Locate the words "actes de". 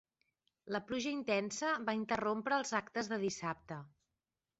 2.79-3.21